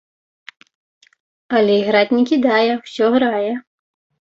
Але 1.59 1.73
іграць 1.85 2.15
не 2.19 2.23
кідае, 2.33 2.67
усё 2.83 3.05
грае. 3.21 3.49